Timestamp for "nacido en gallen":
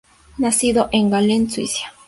0.39-1.47